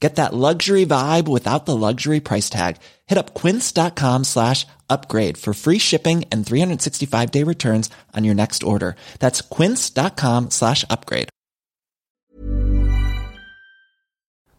[0.00, 2.76] Get that luxury vibe without the luxury price tag.
[3.06, 8.62] Hit up quince.com slash upgrade for free shipping and 365 day returns on your next
[8.62, 8.94] order.
[9.18, 11.28] That's quince.com slash upgrade.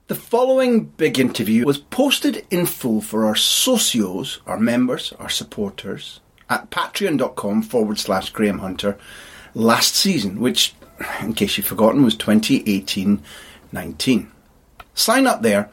[0.07, 6.19] The following big interview was posted in full for our socios, our members, our supporters
[6.49, 8.97] at patreon.com forward slash Graham Hunter
[9.53, 10.73] last season, which,
[11.21, 13.21] in case you've forgotten, was 2018
[13.71, 14.31] 19.
[14.93, 15.69] Sign up there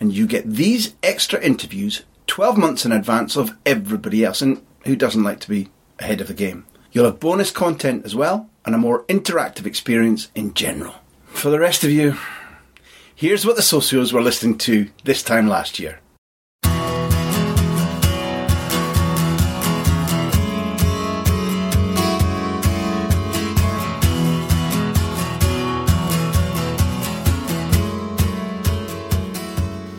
[0.00, 4.40] and you get these extra interviews 12 months in advance of everybody else.
[4.42, 6.66] And who doesn't like to be ahead of the game?
[6.92, 10.94] You'll have bonus content as well and a more interactive experience in general.
[11.26, 12.16] For the rest of you,
[13.14, 16.00] here's what the socios were listening to this time last year.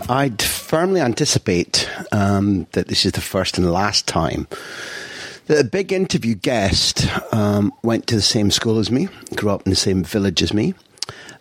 [0.10, 4.48] I'd firmly anticipate um, that this is the first and last time
[5.46, 9.68] that a big interview guest um, went to the same school as me, grew up
[9.68, 10.74] in the same village as me,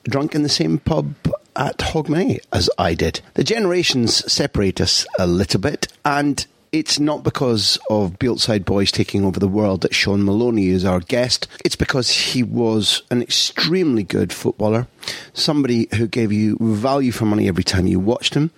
[0.04, 1.14] drunk in the same pub
[1.56, 3.22] at Hogmanay as I did.
[3.34, 9.24] The generations separate us a little bit, and it's not because of Bieldside Boys taking
[9.24, 11.48] over the world that Shaun Maloney is our guest.
[11.64, 14.86] It's because he was an extremely good footballer,
[15.32, 18.50] somebody who gave you value for money every time you watched him,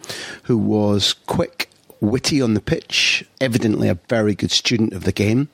[0.44, 1.70] who was quick,
[2.00, 5.48] witty on the pitch, evidently a very good student of the game,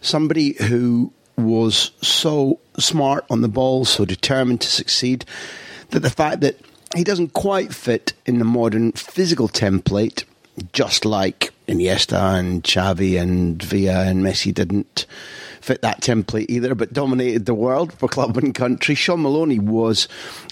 [0.00, 5.24] somebody who was so smart on the ball, so determined to succeed,
[5.90, 6.58] that the fact that
[6.94, 10.24] he doesn't quite fit in the modern physical template,
[10.72, 15.06] just like Iniesta and Xavi and Villa and Messi didn't
[15.60, 18.94] fit that template either, but dominated the world for club and country.
[18.94, 20.08] Shaun Maloney was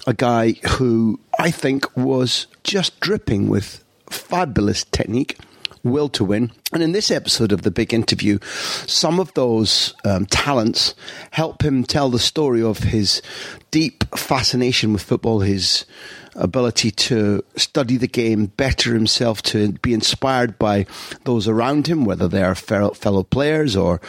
[0.07, 5.39] a guy who I think was just dripping with fabulous technique.
[5.85, 6.53] Will to win.
[6.73, 8.39] And in this episode of the big interview,
[8.87, 10.95] some of those um, talents
[11.33, 13.21] help him tell the story of his
[13.73, 15.85] deep fascination with football, his
[16.35, 20.87] ability to study the game, better himself, to be inspired by
[21.25, 24.01] those around him, whether they are fellow players or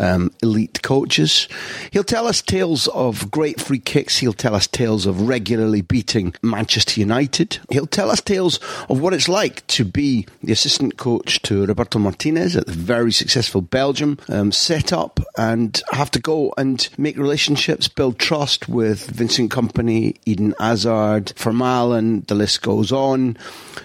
[0.00, 1.46] um, elite coaches.
[1.92, 4.18] He'll tell us tales of great free kicks.
[4.18, 7.58] He'll tell us tales of regularly beating Manchester United.
[7.70, 8.58] He'll tell us tales
[8.88, 13.12] of what it's like to be the assistant coach to Roberto Martinez at the very
[13.12, 19.06] successful Belgium um, set up and have to go and make relationships, build trust with
[19.10, 23.36] Vincent Kompany, Eden Hazard, Vermaelen, the list goes on.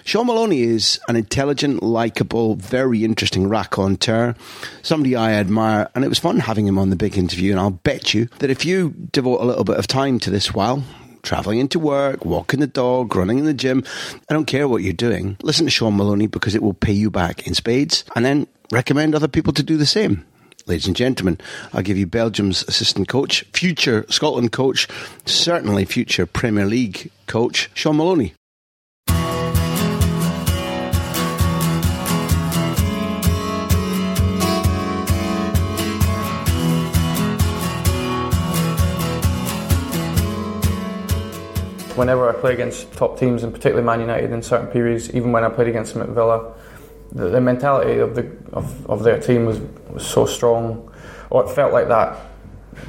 [0.04, 4.34] Shaun Maloney is an intelligent, likable, very interesting raconteur,
[4.82, 7.50] somebody I admire, and it was fun having him on the big interview.
[7.50, 10.54] And I'll bet you that if you devote a little bit of time to this
[10.54, 10.84] while
[11.22, 13.82] traveling into work, walking the dog, running in the gym,
[14.30, 17.10] I don't care what you're doing, listen to Shaun Maloney because it will pay you
[17.10, 20.24] back in spades, and then recommend other people to do the same
[20.66, 21.38] ladies and gentlemen,
[21.72, 24.88] I'll give you Belgium's assistant coach, future Scotland coach,
[25.24, 28.34] certainly future Premier League coach, Shaun Maloney.
[41.96, 45.44] Whenever I play against top teams, and particularly Man United in certain periods, even when
[45.44, 46.54] I played against them at Villa,
[47.12, 49.60] the, the mentality of the of, of their team was,
[49.90, 50.92] was so strong,
[51.30, 52.18] or it felt like that.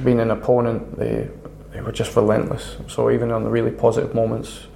[0.04, 1.28] Being an opponent, they
[1.72, 2.76] they were just relentless.
[2.88, 4.66] So even on the really positive moments,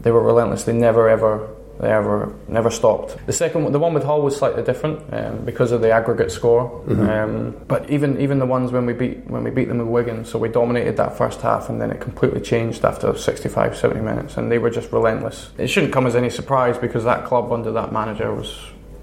[0.00, 0.64] they were relentless.
[0.64, 1.48] They never ever
[1.80, 3.16] they ever never stopped.
[3.26, 6.70] The second, the one with Hull was slightly different um, because of the aggregate score.
[6.86, 7.08] Mm-hmm.
[7.08, 10.24] Um, but even even the ones when we beat when we beat them with Wigan,
[10.24, 14.36] so we dominated that first half, and then it completely changed after 65, 70 minutes,
[14.36, 15.50] and they were just relentless.
[15.58, 18.56] It shouldn't come as any surprise because that club under that manager was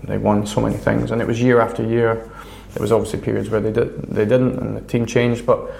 [0.04, 2.30] they won so many things, and it was year after year.
[2.74, 5.72] There was obviously periods where they did they didn't, and the team changed, but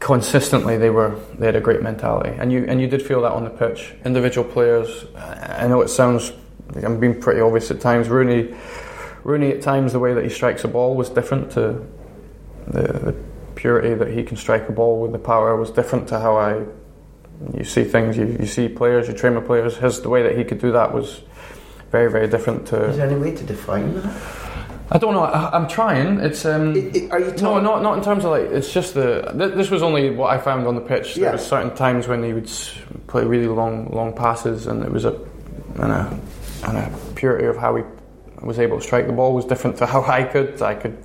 [0.00, 3.32] consistently they were they had a great mentality, and you and you did feel that
[3.32, 3.94] on the pitch.
[4.04, 6.32] Individual players, I know it sounds
[6.82, 8.08] I'm being pretty obvious at times.
[8.08, 8.54] Rooney,
[9.24, 11.86] Rooney at times the way that he strikes a ball was different to
[12.66, 13.16] the, the
[13.54, 16.64] purity that he can strike a ball with the power was different to how I
[17.56, 18.16] you see things.
[18.16, 19.76] You, you see players, you train with players.
[19.76, 21.20] His the way that he could do that was
[21.90, 22.84] very very different to.
[22.84, 24.39] Is there any way to define that?
[24.92, 25.22] I don't know.
[25.22, 26.18] I, am trying.
[26.18, 28.50] It's um, it, it, are you no, not not in terms of like.
[28.50, 29.22] It's just the.
[29.38, 31.14] Th- this was only what I found on the pitch.
[31.14, 31.32] There yeah.
[31.32, 32.50] was certain times when he would
[33.06, 35.12] play really long long passes, and it was a
[35.76, 36.20] and a
[36.64, 37.84] and a purity of how he
[38.42, 40.60] was able to strike the ball was different to how I could.
[40.60, 40.98] I could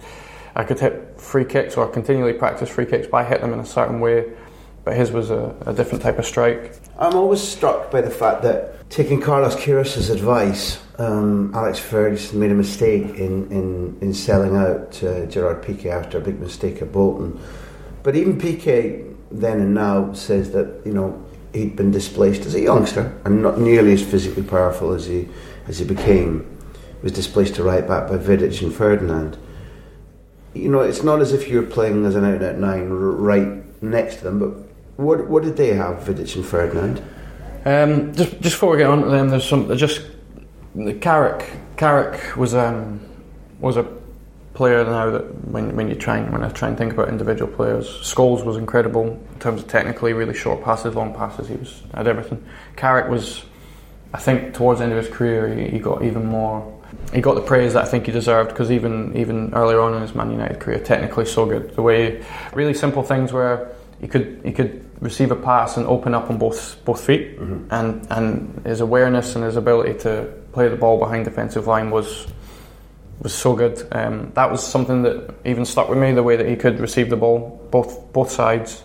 [0.56, 3.66] I could hit free kicks or continually practice free kicks by hitting them in a
[3.66, 4.32] certain way,
[4.84, 6.74] but his was a, a different type of strike.
[6.98, 12.52] I'm always struck by the fact that taking Carlos Queiroz' advice um, Alex Ferguson made
[12.52, 16.92] a mistake in, in, in selling out uh, Gerard Piqué after a big mistake at
[16.92, 17.40] Bolton.
[18.04, 22.62] But even Piqué then and now says that you know he'd been displaced as a
[22.62, 25.28] youngster and not nearly as physically powerful as he
[25.68, 26.42] as he became.
[26.74, 29.38] He was displaced to right back by Vidic and Ferdinand.
[30.54, 32.90] You know, it's not as if you were playing as an out and out nine
[32.90, 34.40] right next to them.
[34.40, 34.50] But
[34.98, 37.04] what what did they have, Vidic and Ferdinand?
[37.66, 40.02] Um, just just before we get on to them, there's some just
[41.00, 43.00] Carrick, Carrick was um,
[43.60, 43.88] was a
[44.56, 47.51] player now that when, when you try and, when I try and think about individual
[47.51, 51.48] players, Scholes was incredible in terms of technically really short passes, long passes.
[51.50, 52.44] He was at everything.
[52.75, 53.44] Carrick was,
[54.13, 56.74] I think, towards the end of his career, he, he got even more.
[57.13, 60.01] He got the praise that I think he deserved because even even earlier on in
[60.01, 61.75] his Man United career, technically so good.
[61.75, 62.24] The way
[62.54, 66.38] really simple things where he could he could receive a pass and open up on
[66.38, 67.68] both both feet, mm-hmm.
[67.72, 72.28] and and his awareness and his ability to play the ball behind defensive line was
[73.22, 73.88] was so good.
[73.92, 76.12] Um, that was something that even stuck with me.
[76.12, 78.84] The way that he could receive the ball, both both sides,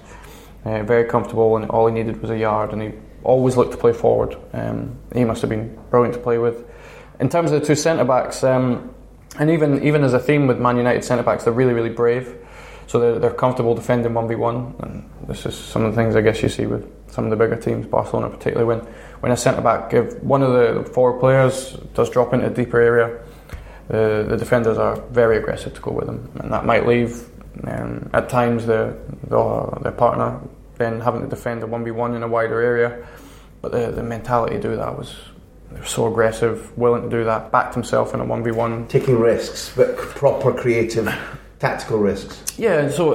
[0.64, 2.92] uh, very comfortable, and all he needed was a yard, and he
[3.22, 4.36] always looked to play forward.
[4.52, 6.64] Um, he must have been brilliant to play with.
[7.18, 8.94] In terms of the two centre backs, um,
[9.38, 12.36] and even even as a theme with Man United centre backs, they're really really brave.
[12.90, 14.82] So they're, they're comfortable defending 1v1.
[14.82, 17.36] And this is some of the things I guess you see with some of the
[17.36, 18.80] bigger teams, Barcelona particularly, when,
[19.20, 22.80] when a centre back, give one of the forward players does drop into a deeper
[22.80, 23.22] area,
[23.86, 26.32] the, the defenders are very aggressive to go with them.
[26.40, 27.28] And that might leave
[27.62, 28.98] um, at times the,
[29.28, 30.40] the, their partner
[30.74, 33.06] then having to defend a 1v1 in a wider area.
[33.62, 35.14] But the, the mentality to do that was
[35.70, 38.88] they're so aggressive, willing to do that, backed himself in a 1v1.
[38.88, 41.06] Taking risks, but proper creative
[41.60, 42.42] tactical risks.
[42.58, 43.14] Yeah, so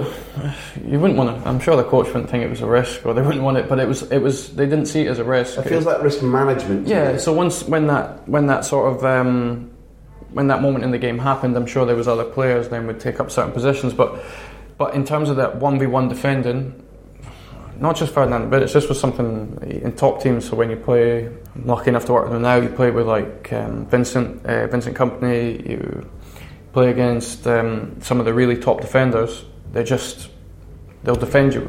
[0.87, 1.49] you wouldn't want to.
[1.49, 3.67] I'm sure the coach wouldn't think it was a risk, or they wouldn't want it.
[3.67, 4.03] But it was.
[4.03, 4.55] It was.
[4.55, 5.57] They didn't see it as a risk.
[5.57, 6.87] It feels like risk management.
[6.87, 7.13] Yeah.
[7.13, 7.19] Me.
[7.19, 9.71] So once when that when that sort of um,
[10.31, 12.99] when that moment in the game happened, I'm sure there was other players then would
[12.99, 13.93] take up certain positions.
[13.93, 14.23] But
[14.77, 16.81] but in terms of that one v one defending.
[17.77, 20.47] Not just Ferdinand, but it's just was something in top teams.
[20.47, 22.55] So when you play, I'm lucky enough to work with them now.
[22.55, 26.09] You play with like um, Vincent, uh, Vincent Kompany, You
[26.75, 30.29] play against um, some of the really top defenders, they just
[31.03, 31.61] they'll defend you.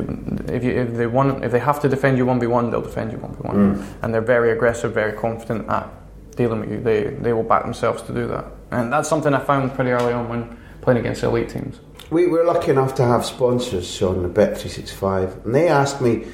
[0.48, 2.88] If, you, if they want, if they have to defend you one v one, they'll
[2.90, 3.86] defend you one v one, mm.
[4.02, 5.88] and they're very aggressive, very confident at
[6.34, 6.80] dealing with you.
[6.80, 10.12] They they will back themselves to do that, and that's something I found pretty early
[10.12, 11.78] on when playing against elite teams.
[12.10, 15.68] We, we're lucky enough to have sponsors on the Bet three six five, and they
[15.68, 16.26] asked me.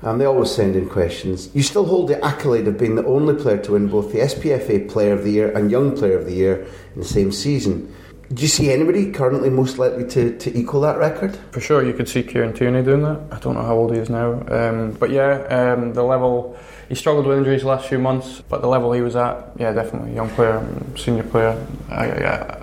[0.00, 1.50] Um, they always send in questions.
[1.56, 4.88] You still hold the accolade of being the only player to win both the SPFA
[4.88, 7.92] Player of the Year and Young Player of the Year in the same season.
[8.32, 11.34] Do you see anybody currently most likely to, to equal that record?
[11.50, 13.18] For sure, you could see Kieran Tierney doing that.
[13.30, 16.58] I don't know how old he is now, um, but yeah, um, the level
[16.90, 19.72] he struggled with injuries the last few months, but the level he was at, yeah,
[19.72, 20.62] definitely young player,
[20.94, 21.66] senior player.
[21.88, 22.62] I, I,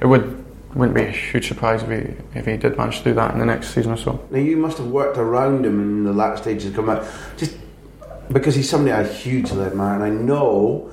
[0.00, 0.42] it would
[0.74, 3.38] wouldn't be a huge surprise if he if he did manage to do that in
[3.38, 4.26] the next season or so.
[4.30, 7.54] Now you must have worked around him in the last stages to come out, just
[8.32, 10.90] because he's somebody I hugely admire, and I know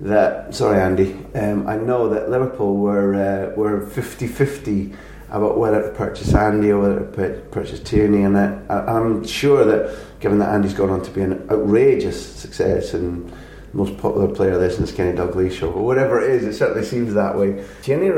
[0.00, 4.96] that sorry Andy um, I know that Liverpool were uh, were 50-50
[5.30, 10.20] about whether to purchase Andy or whether to purchase Tierney and I, I'm sure that
[10.20, 13.32] given that Andy's gone on to be an outrageous success and
[13.74, 17.36] most popular player in this Kenny Dalglish or whatever it is it certainly seems that
[17.36, 18.10] way Tierney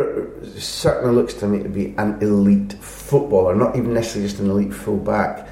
[0.59, 4.73] certainly looks to me to be an elite footballer not even necessarily just an elite
[4.73, 5.49] full back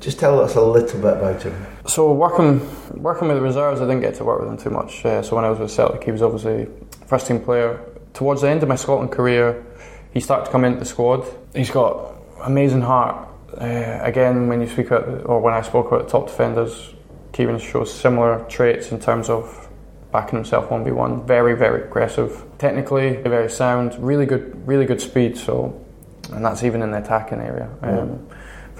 [0.00, 1.66] just tell us a little bit about him.
[1.86, 2.60] So working
[3.00, 5.04] working with the reserves, I didn't get to work with him too much.
[5.04, 6.68] Uh, so when I was with Celtic, he was obviously
[7.06, 7.80] first team player.
[8.12, 9.64] Towards the end of my Scotland career,
[10.12, 11.24] he started to come into the squad.
[11.54, 13.28] He's got amazing heart.
[13.56, 16.94] Uh, again, when you speak about, or when I spoke about the top defenders,
[17.32, 19.68] Kieran shows similar traits in terms of
[20.12, 21.26] backing himself one v one.
[21.26, 22.44] Very, very aggressive.
[22.58, 23.96] Technically, very sound.
[23.98, 25.36] Really good, really good speed.
[25.36, 25.84] So,
[26.32, 27.70] and that's even in the attacking area.
[27.82, 28.28] Um,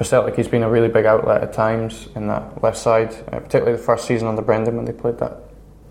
[0.00, 3.38] for Celtic, he's been a really big outlet at times in that left side, uh,
[3.38, 5.36] particularly the first season under Brendan when they played that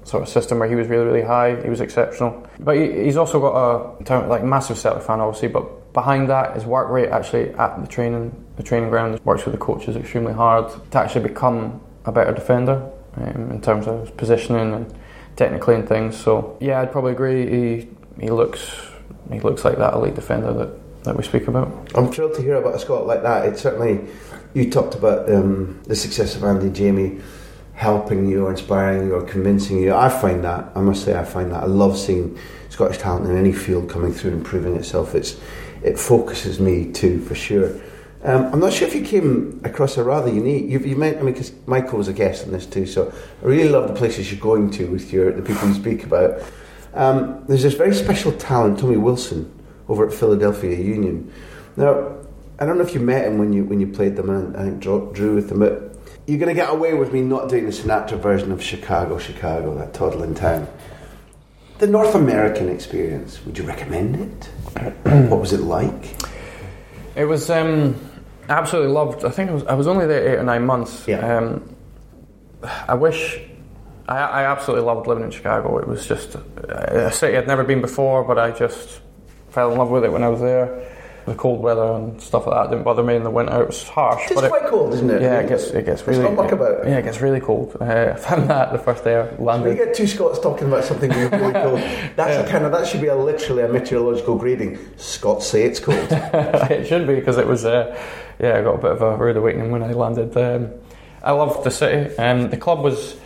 [0.04, 1.62] sort of system where he was really, really high.
[1.62, 2.48] He was exceptional.
[2.60, 5.50] But he, he's also got a like massive Celtic fan, obviously.
[5.50, 9.54] But behind that, his work rate actually at the training, the training ground, works with
[9.54, 14.74] the coaches extremely hard to actually become a better defender um, in terms of positioning
[14.74, 14.92] and
[15.36, 16.18] technically and things.
[16.18, 17.48] So yeah, I'd probably agree.
[17.48, 17.90] He
[18.20, 18.72] he looks
[19.32, 21.92] he looks like that elite defender that, that we speak about.
[21.96, 23.46] I'm thrilled to hear about a Scot like that.
[23.46, 24.10] It's certainly
[24.54, 27.22] you talked about um, the success of Andy Jamie
[27.74, 29.94] helping you or inspiring you or convincing you.
[29.96, 32.38] I find that I must say I find that I love seeing
[32.70, 35.16] Scottish talent in any field coming through and proving itself.
[35.16, 35.40] It's
[35.82, 37.80] it focuses me too for sure.
[38.22, 40.70] Um, I'm not sure if you came across a rather unique.
[40.70, 43.46] You've, you meant I mean because Michael was a guest on this too, so I
[43.46, 46.42] really love the places you're going to with your the people you speak about.
[46.94, 49.50] Um, there's this very special talent, Tommy Wilson,
[49.90, 51.32] over at Philadelphia Union.
[51.76, 52.16] Now,
[52.60, 54.64] I don't know if you met him when you when you played them, and I
[54.64, 55.96] think drew with them, but
[56.28, 59.76] you're going to get away with me not doing the Sinatra version of Chicago, Chicago,
[59.80, 60.68] that toddling town.
[61.80, 64.46] The North American experience, would you recommend it?
[65.30, 66.16] what was it like?
[67.16, 67.96] It was um,
[68.48, 69.26] absolutely loved.
[69.26, 71.08] I think was, I was only there eight or nine months.
[71.08, 71.38] Yeah.
[71.38, 71.76] Um,
[72.64, 73.42] I wish.
[74.08, 75.78] I, I, absolutely loved living in Chicago.
[75.78, 79.02] It was just a city I'd never been before, but I just
[79.52, 80.90] fell in love with it when I was there
[81.30, 83.62] the cold weather and stuff like that didn't bother me in the winter.
[83.62, 84.24] It was harsh.
[84.30, 85.22] It's quite it, cold, isn't it?
[85.22, 86.26] Yeah, it gets it gets really.
[86.26, 87.78] It's not about Yeah, it gets really cold.
[87.80, 89.66] Uh, I found that the first day I landed.
[89.66, 91.80] So we get two Scots talking about something really cold.
[92.16, 92.42] That's yeah.
[92.42, 94.80] a kind of that should be a literally a meteorological grading.
[94.98, 95.98] Scots say it's cold.
[96.12, 97.66] it should be because it was.
[97.66, 97.96] Uh,
[98.40, 100.36] yeah, I got a bit of a rude awakening when I landed.
[100.36, 100.72] Um,
[101.22, 102.16] I loved the city.
[102.18, 103.18] Um, the club was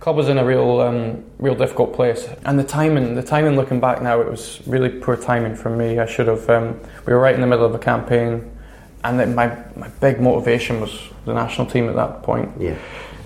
[0.00, 2.26] club was in a real, um, real difficult place.
[2.44, 5.98] And the timing, the timing, looking back now, it was really poor timing for me.
[5.98, 6.48] I should have.
[6.48, 8.50] Um, we were right in the middle of a campaign,
[9.04, 12.50] and then my my big motivation was the national team at that point.
[12.58, 12.76] Yeah.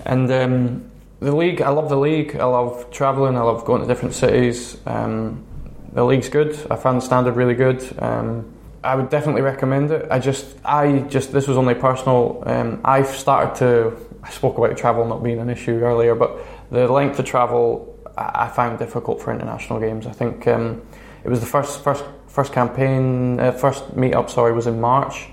[0.05, 0.91] And um,
[1.21, 2.37] the league, I love the league.
[2.37, 3.37] I love travelling.
[3.37, 4.77] I love going to different cities.
[4.85, 5.45] Um,
[5.93, 6.55] the league's good.
[6.71, 7.83] I found the standard really good.
[8.03, 8.53] Um,
[8.83, 10.07] I would definitely recommend it.
[10.11, 12.43] I just, I just, this was only personal.
[12.45, 13.97] Um, I've started to.
[14.23, 16.39] I spoke about travel not being an issue earlier, but
[16.71, 20.07] the length of travel I found difficult for international games.
[20.07, 20.83] I think um,
[21.25, 24.31] it was the first first first campaign, uh, first meet up.
[24.31, 25.27] Sorry, was in March.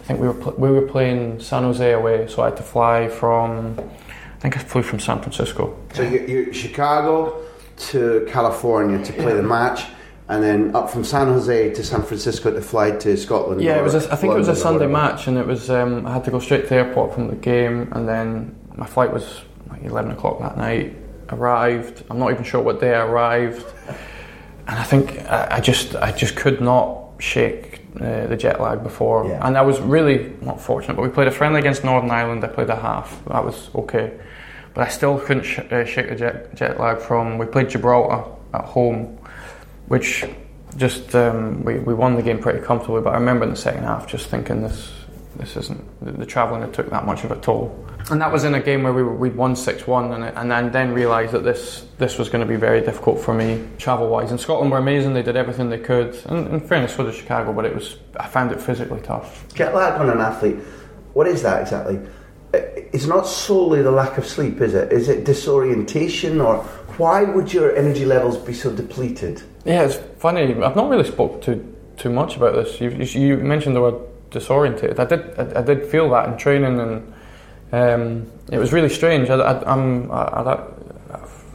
[0.00, 2.62] I think we were pl- we were playing San Jose away, so I had to
[2.62, 3.78] fly from.
[3.78, 5.78] I think I flew from San Francisco.
[5.94, 7.40] So you're, you're Chicago
[7.76, 9.34] to California to play yeah.
[9.34, 9.86] the match,
[10.28, 13.62] and then up from San Jose to San Francisco to fly to Scotland.
[13.62, 13.94] Yeah, it was.
[13.94, 15.70] A, I think it was a Sunday match, and it was.
[15.70, 18.86] Um, I had to go straight to the airport from the game, and then my
[18.86, 19.42] flight was
[19.74, 20.94] like 11 o'clock that night.
[21.30, 22.04] Arrived.
[22.10, 23.64] I'm not even sure what day I arrived,
[24.66, 28.82] and I think I, I just I just could not shake uh, the jet lag
[28.82, 29.26] before.
[29.26, 29.46] Yeah.
[29.46, 30.94] And I was really not fortunate.
[30.94, 32.44] But we played a friendly against Northern Ireland.
[32.44, 33.24] I played a half.
[33.26, 34.12] That was okay,
[34.74, 37.38] but I still couldn't sh- uh, shake the jet, jet lag from.
[37.38, 39.18] We played Gibraltar at home,
[39.86, 40.26] which
[40.76, 43.00] just um, we we won the game pretty comfortably.
[43.00, 44.92] But I remember in the second half just thinking this
[45.38, 47.84] this isn't the, the travelling had took that much of a toll.
[48.10, 50.50] And that was in a game where we were, we'd won six one, and and
[50.50, 54.08] then then realised that this this was going to be very difficult for me travel
[54.08, 54.30] wise.
[54.30, 56.14] And Scotland were amazing; they did everything they could.
[56.26, 59.46] And in fairness, so did Chicago, but it was I found it physically tough.
[59.54, 60.56] Jet lag on an athlete,
[61.14, 62.00] what is that exactly?
[62.52, 64.92] It's not solely the lack of sleep, is it?
[64.92, 66.62] Is it disorientation, or
[66.98, 69.42] why would your energy levels be so depleted?
[69.64, 70.42] Yeah, it's funny.
[70.42, 72.80] I've not really spoke too too much about this.
[72.80, 73.94] You, you mentioned the word
[74.34, 74.98] disorientated.
[74.98, 77.14] I did I, I did feel that in training and
[77.72, 79.30] um, it was really strange.
[79.30, 80.64] I, I, I'm, I,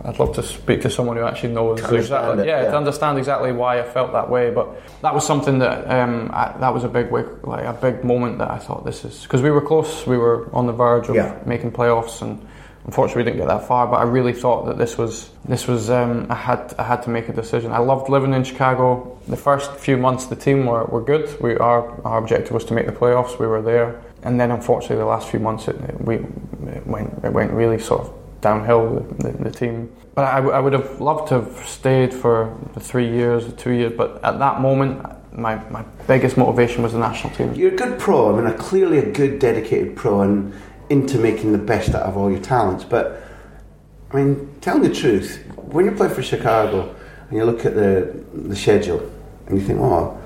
[0.05, 3.17] would love to speak to someone who actually knows exactly, it, yeah, yeah, to understand
[3.17, 4.50] exactly why I felt that way.
[4.50, 4.69] But
[5.01, 8.51] that was something that um, I, that was a big like a big moment that
[8.51, 11.38] I thought this is because we were close, we were on the verge of yeah.
[11.45, 12.45] making playoffs, and
[12.89, 13.88] unfortunately we didn't get that far.
[13.88, 17.10] But I really thought that this was this was um, I had I had to
[17.10, 17.72] make a decision.
[17.72, 19.17] I loved living in Chicago.
[19.27, 21.25] The first few months, the team were, were good.
[21.39, 23.39] We our our objective was to make the playoffs.
[23.39, 27.24] We were there and then unfortunately the last few months it, it, we, it went,
[27.24, 31.00] it went really sort of downhill the, the, the team but I, I, would have
[31.00, 35.05] loved to have stayed for the three years the two years but at that moment
[35.31, 38.58] my, my biggest motivation was the national team you're a good pro I mean a,
[38.58, 40.53] clearly a good dedicated pro and
[40.89, 43.24] into making the best out of all your talents but
[44.12, 46.96] I mean telling the truth when you play for Chicago
[47.29, 49.12] and you look at the, the schedule
[49.48, 50.19] and you think oh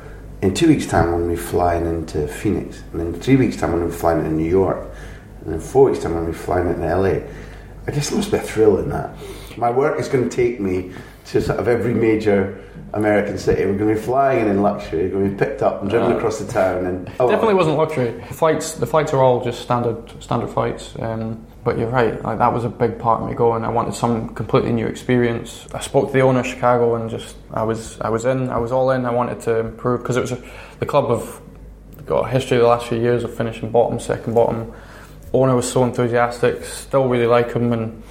[0.43, 3.55] in two weeks' time, I'm going to be flying into Phoenix, and in three weeks'
[3.55, 4.93] time, I'm going to be flying into New York,
[5.46, 7.25] and in four weeks' time, I'm going to be flying into LA.
[7.88, 9.15] I guess there must be a thrill in that.
[9.55, 10.91] My work is going to take me
[11.25, 12.62] to sort of every major
[12.94, 13.65] American city.
[13.65, 15.06] We're going to be flying in in luxury.
[15.06, 16.86] We're going to be picked up and driven Uh, across the town.
[16.86, 18.12] And oh, Definitely wasn't luxury.
[18.27, 20.94] The flights, the flights are all just standard standard flights.
[21.00, 22.22] Um, but you're right.
[22.24, 23.63] Like that was a big part of me going.
[23.63, 25.65] I wanted some completely new experience.
[25.74, 28.50] I spoke to the owner of Chicago and just I was I was in.
[28.50, 29.06] I was all in.
[29.06, 30.44] I wanted to improve because it was a,
[30.80, 31.42] the club have
[32.06, 34.74] got a history the last few years of finishing bottom, second bottom.
[35.32, 36.63] Owner was so enthusiastic.
[36.65, 38.03] Still really like him, and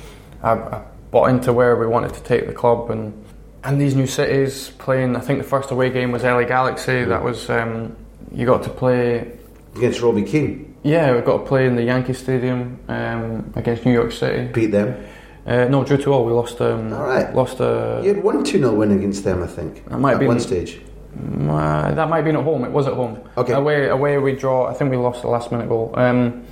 [0.43, 3.25] I, I bought into where we wanted to take the club and.
[3.65, 7.05] And these new cities playing, I think the first away game was LA Galaxy.
[7.05, 7.95] That was um,
[8.33, 9.39] you got to play
[9.77, 13.93] against Robbie Keane, yeah, we've got to play in the Yankee Stadium um, against New
[13.93, 14.49] York City.
[14.53, 15.01] beat them.
[15.47, 16.25] Uh, no, drew to all.
[16.25, 16.61] We lost.
[16.61, 17.33] Um, All right.
[17.35, 18.01] Lost a.
[18.03, 19.89] You had one 2 0 win against them, I think.
[19.89, 20.81] That might be- one stage.
[21.15, 22.65] Uh, that might have been at home.
[22.65, 23.21] It was at home.
[23.37, 23.53] Okay.
[23.53, 24.67] Away, away we draw.
[24.67, 25.93] I think we lost the last minute goal.
[25.95, 26.45] Um,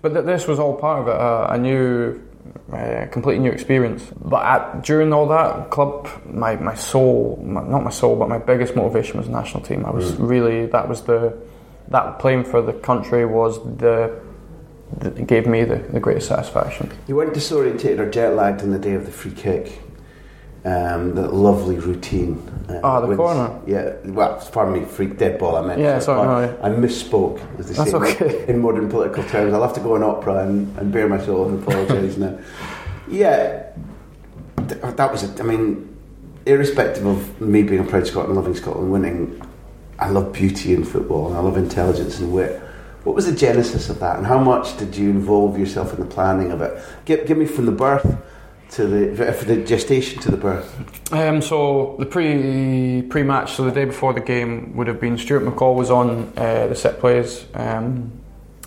[0.00, 1.14] but th- this was all part of it.
[1.20, 2.20] Uh, a new,
[2.72, 4.02] uh, completely new experience.
[4.20, 8.38] But at, during all that club, my my soul, my, not my soul, but my
[8.38, 9.84] biggest motivation was the national team.
[9.84, 11.36] I was really that was the
[11.88, 14.20] that playing for the country was the.
[14.98, 16.90] that gave me the, the greatest satisfaction.
[17.08, 19.80] You weren't disorientated or jet lagged on the day of the free kick.
[20.66, 22.42] Um, that lovely routine.
[22.68, 23.50] Uh, Ah, the wins- corner.
[23.68, 25.54] Yeah, well, pardon me, freak dead ball.
[25.54, 25.80] I meant.
[25.80, 28.44] Yeah, sorry, no, I misspoke, as they That's say okay.
[28.48, 29.54] in modern political terms.
[29.54, 32.36] I'll have to go on Oprah and, and my soul and apologise now.
[33.08, 33.62] Yeah,
[34.68, 35.38] th- that was it.
[35.40, 35.96] I mean,
[36.46, 39.40] irrespective of me being a proud Scot and loving Scotland winning,
[40.00, 42.60] I love beauty in football and I love intelligence and wit.
[43.04, 46.06] What was the genesis of that, and how much did you involve yourself in the
[46.06, 46.76] planning of it?
[47.04, 48.16] Give, give me from the birth
[48.70, 51.12] to the from the gestation to the birth.
[51.12, 55.18] Um, so the pre pre match, so the day before the game would have been
[55.18, 58.12] Stuart McCall was on uh, the set plays, um,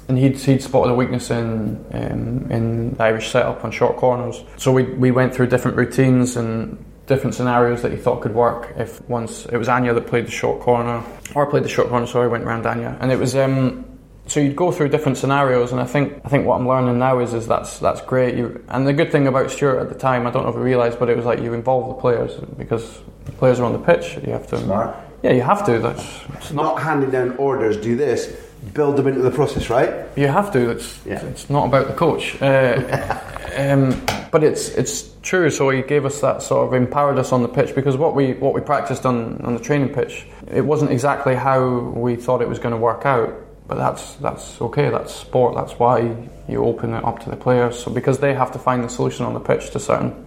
[0.07, 4.43] and he'd he'd spotted a weakness in um, in the Irish setup on short corners.
[4.57, 8.73] So we we went through different routines and different scenarios that he thought could work.
[8.77, 11.03] If once it was Anya that played the short corner,
[11.35, 13.35] or played the short corner, sorry, went around Anya, and it was.
[13.35, 13.85] Um,
[14.29, 17.19] so you'd go through different scenarios, and I think I think what I'm learning now
[17.19, 18.35] is is that's that's great.
[18.35, 20.61] You, and the good thing about Stuart at the time, I don't know if you
[20.61, 23.79] realised, but it was like you involve the players because the players are on the
[23.79, 24.17] pitch.
[24.25, 24.59] You have to.
[24.59, 24.95] Smart.
[25.23, 25.79] Yeah, you have to.
[25.79, 26.63] That's it's not.
[26.63, 27.75] Not handing down orders.
[27.77, 28.37] Do this.
[28.73, 30.05] Build them into the process, right?
[30.15, 30.69] You have to.
[30.69, 31.23] It's Yeah.
[31.25, 32.39] it's not about the coach.
[32.41, 33.17] Uh,
[33.57, 33.99] um,
[34.31, 35.49] but it's it's true.
[35.49, 38.33] So he gave us that sort of empowered us on the pitch because what we
[38.33, 42.49] what we practiced on on the training pitch, it wasn't exactly how we thought it
[42.49, 43.33] was going to work out.
[43.69, 44.89] But that's that's okay.
[44.89, 45.53] That's sport.
[45.53, 45.99] That's why
[46.47, 47.77] you open it up to the players.
[47.77, 50.25] So because they have to find the solution on the pitch to certain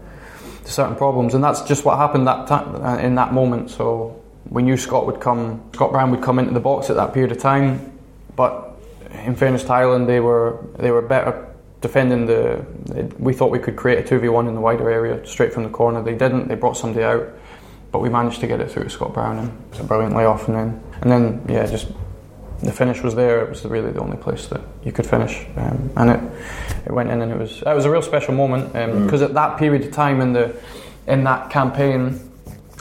[0.64, 3.70] to certain problems, and that's just what happened that time uh, in that moment.
[3.70, 5.60] So we knew Scott would come.
[5.74, 7.98] Scott Brown would come into the box at that period of time,
[8.36, 8.76] but
[9.24, 12.64] in fairness to Ireland, they were they were better defending the.
[13.18, 15.64] We thought we could create a two v one in the wider area straight from
[15.64, 16.00] the corner.
[16.00, 16.46] They didn't.
[16.46, 17.28] They brought somebody out,
[17.90, 20.46] but we managed to get it through to Scott Brown, and a brilliant layoff.
[20.46, 21.88] And then and then yeah, just
[22.62, 23.42] the finish was there.
[23.42, 26.20] It was really the only place that you could finish, um, and it
[26.86, 28.72] it went in, and it was it was a real special moment
[29.04, 30.54] because at that period of time in the
[31.06, 32.20] in that campaign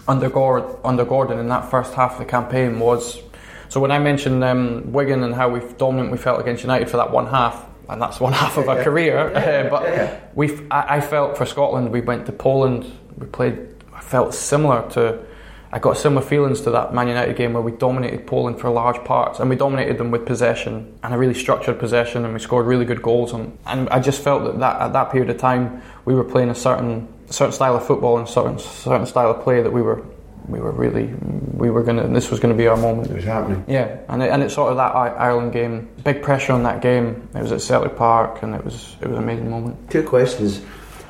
[0.08, 3.22] under Gord, under Gordon in that first half of the campaign was.
[3.70, 6.98] So when I mentioned um, Wigan and how we dominant we felt against United for
[6.98, 11.02] that one half, and that's one half of our career, uh, but we I, I
[11.02, 13.68] felt for Scotland we went to Poland, we played.
[13.94, 15.26] I felt similar to.
[15.74, 19.02] I got similar feelings to that Man United game where we dominated Poland for large
[19.06, 22.66] parts and we dominated them with possession and a really structured possession and we scored
[22.66, 25.82] really good goals and, and I just felt that, that at that period of time
[26.04, 29.62] we were playing a certain certain style of football and certain certain style of play
[29.62, 30.04] that we were
[30.48, 31.06] we were really
[31.54, 33.10] we were gonna this was gonna be our moment.
[33.10, 33.64] It was happening.
[33.68, 37.30] Yeah, and it, and it's sort of that Ireland game, big pressure on that game.
[37.34, 39.90] It was at Celtic Park and it was it was an amazing moment.
[39.90, 40.62] Two questions.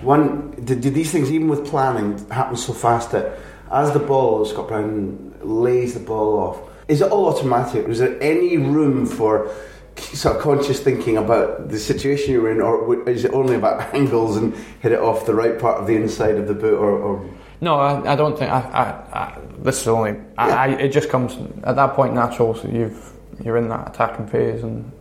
[0.02, 3.38] One, did, did these things, even with planning, happen so fast that
[3.72, 7.88] as the ball, Scott Brown lays the ball off, is it all automatic?
[7.88, 9.54] Was there any room for
[9.98, 14.38] sort of conscious thinking about the situation you're in, or is it only about angles
[14.38, 17.30] and hit it off the right part of the inside of the boot, or, or
[17.62, 18.52] No, I, I don't think.
[18.52, 20.20] I, I, I, this is only.
[20.38, 22.56] I, I, it just comes at that point natural.
[22.56, 24.92] So you've you're in that attacking phase, and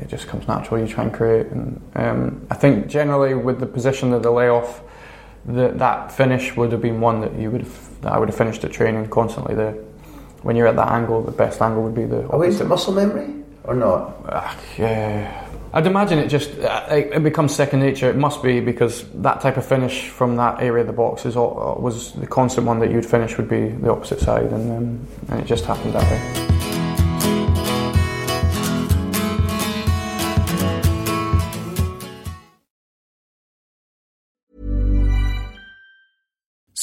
[0.00, 0.80] it just comes natural.
[0.80, 4.82] You try and create, and um, I think generally with the position of the layoff,
[5.46, 8.00] that that finish would have been one that you would have.
[8.02, 9.54] That I would have finished at training constantly.
[9.54, 9.72] The
[10.42, 12.28] when you're at that angle, the best angle would be the.
[12.30, 14.16] oh, is it muscle memory or not?
[14.28, 15.42] Ah, yeah.
[15.72, 18.08] I'd imagine it just uh, it it becomes second nature.
[18.08, 21.36] It must be because that type of finish from that area of the box is
[21.36, 25.06] all, was the constant one that you'd finish would be the opposite side, and um,
[25.28, 26.55] and it just happened that way.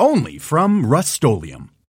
[0.00, 1.22] Only from Rust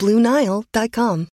[0.00, 1.28] BlueNile.com.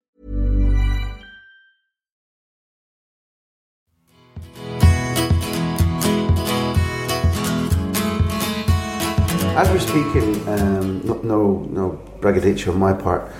[9.57, 13.33] As we're speaking, um, no, no, no braggadocio on my part.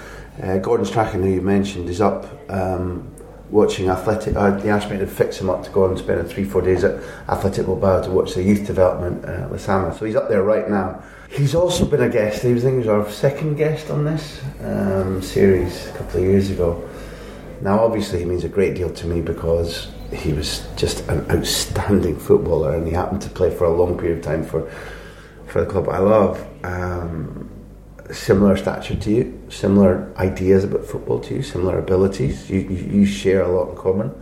[0.43, 3.16] Uh, Gordon Strachan, who you mentioned, is up um,
[3.51, 4.37] watching Athletic.
[4.37, 6.85] Uh, they asked me to fix him up to go and spend three, four days
[6.85, 9.97] at Athletic Bilbao to watch the youth development uh, Lezama.
[9.97, 11.03] So he's up there right now.
[11.29, 12.43] He's also been a guest.
[12.43, 16.21] He was, I think, he was our second guest on this um, series a couple
[16.21, 16.89] of years ago.
[17.61, 22.19] Now, obviously, he means a great deal to me because he was just an outstanding
[22.19, 24.71] footballer, and he happened to play for a long period of time for
[25.47, 26.47] for the club I love.
[26.65, 27.51] Um,
[28.15, 32.49] similar stature to you, similar ideas about football to you, similar abilities.
[32.51, 34.15] You, you, you share a lot in common.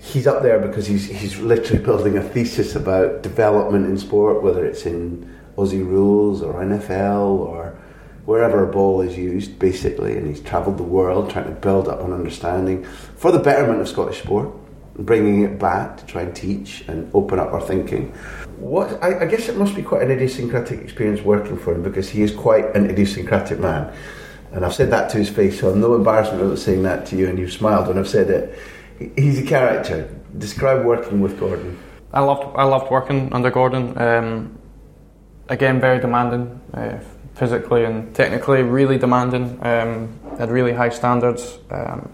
[0.00, 4.64] He's up there because he's he's literally building a thesis about development in sport, whether
[4.64, 7.76] it's in Aussie rules or NFL or
[8.24, 10.16] wherever a ball is used, basically.
[10.16, 13.88] And he's travelled the world trying to build up an understanding for the betterment of
[13.88, 14.50] Scottish sport,
[14.94, 18.12] bringing it back to try and teach and open up our thinking.
[18.58, 22.08] What I, I guess it must be quite an idiosyncratic experience working for him because
[22.08, 23.92] he is quite an idiosyncratic man.
[24.52, 27.16] And I've said that to his face, so I'm no embarrassment about saying that to
[27.16, 28.58] you, and you've smiled when I've said it.
[29.16, 30.08] He's a character.
[30.36, 31.78] Describe working with Gordon.
[32.12, 33.96] I loved I loved working under Gordon.
[33.96, 34.58] Um,
[35.48, 36.98] again, very demanding, uh,
[37.34, 39.58] physically and technically, really demanding.
[39.64, 41.58] Um, had really high standards.
[41.70, 42.10] Um,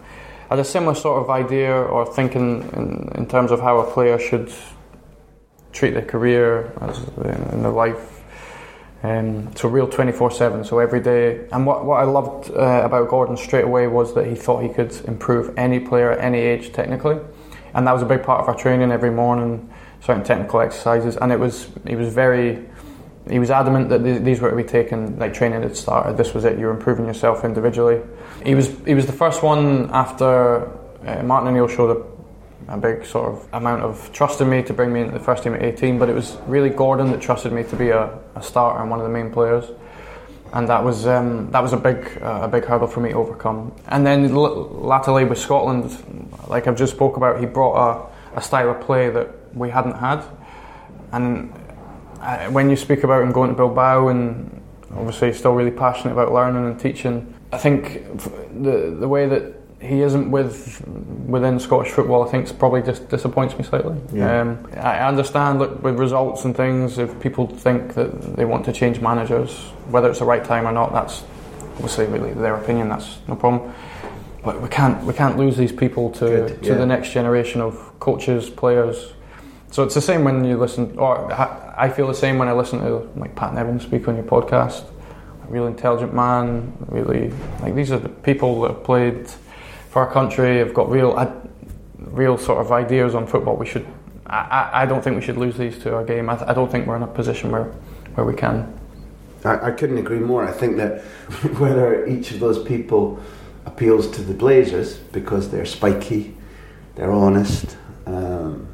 [0.50, 4.18] had a similar sort of idea or thinking in, in terms of how a player
[4.18, 4.52] should
[5.74, 8.22] treat their career as in their life.
[9.02, 10.64] Um, so real 24/7.
[10.64, 11.46] So every day.
[11.52, 14.70] And what what I loved uh, about Gordon straight away was that he thought he
[14.70, 17.18] could improve any player at any age technically,
[17.74, 19.68] and that was a big part of our training every morning.
[20.00, 22.64] Certain technical exercises, and it was he was very
[23.28, 26.16] he was adamant that these were to be taken like training had started.
[26.16, 26.58] This was it.
[26.58, 28.00] You were improving yourself individually.
[28.44, 30.70] He was he was the first one after
[31.06, 32.13] uh, Martin O'Neill showed a,
[32.68, 35.42] a big sort of amount of trust in me to bring me into the first
[35.42, 35.98] team at 18.
[35.98, 39.00] But it was really Gordon that trusted me to be a, a starter and one
[39.00, 39.70] of the main players.
[40.53, 43.16] And that was um, that was a big uh, a big hurdle for me to
[43.16, 43.74] overcome.
[43.88, 45.90] And then l- latterly with Scotland,
[46.48, 49.96] like I've just spoke about, he brought a, a style of play that we hadn't
[49.96, 50.22] had,
[51.11, 51.53] and
[52.20, 56.33] uh, when you speak about him going to Bilbao and obviously still really passionate about
[56.33, 58.05] learning and teaching, I think
[58.62, 60.83] the the way that he isn't with
[61.27, 63.97] within Scottish football, I think probably just disappoints me slightly.
[64.12, 64.40] Yeah.
[64.40, 68.73] Um, I understand look, with results and things, if people think that they want to
[68.73, 69.51] change managers,
[69.90, 71.23] whether it's the right time or not, that's
[71.75, 72.88] obviously really their opinion.
[72.88, 73.73] That's no problem.
[74.44, 77.99] But we can't we can't lose these people to Good, to the next generation of
[77.99, 79.12] coaches, players.
[79.70, 82.79] So it's the same when you listen, or I feel the same when I listen
[82.81, 84.85] to like Pat Nevin speak on your podcast.
[85.42, 86.73] a real intelligent man.
[86.88, 89.29] Really, like these are the people that have played
[89.94, 90.59] for our country.
[90.59, 91.33] Have got real, uh,
[91.98, 93.57] real sort of ideas on football.
[93.57, 93.87] We should.
[94.26, 96.28] I, I don't think we should lose these to our game.
[96.28, 97.64] I, I don't think we're in a position where,
[98.14, 98.76] where we can.
[99.44, 100.44] I, I couldn't agree more.
[100.44, 101.02] I think that
[101.59, 103.20] whether each of those people
[103.66, 106.35] appeals to the Blazers because they're spiky,
[106.96, 107.76] they're honest,
[108.07, 108.66] um,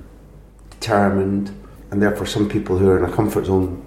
[0.71, 1.55] determined,
[1.91, 3.85] and therefore some people who are in a comfort zone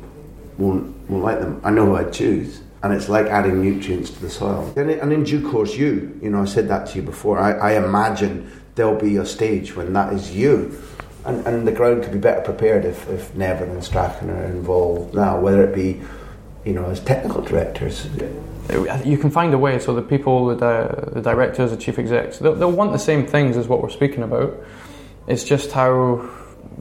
[0.59, 1.59] won't won't like them.
[1.63, 4.71] I know who I'd choose, and it's like adding nutrients to the soil.
[4.75, 7.39] And, in due course, you, you know, I said that to you before.
[7.39, 10.77] I, I imagine there'll be a stage when that is you.
[11.25, 15.15] And, and the ground could be better prepared if, if Nevin and Strachan are involved
[15.15, 16.01] now, whether it be,
[16.65, 18.09] you know, as technical directors.
[19.05, 19.79] You can find a way.
[19.79, 23.55] So the people, the, the directors, the chief execs, they'll, they'll want the same things
[23.55, 24.61] as what we're speaking about.
[25.27, 26.29] It's just how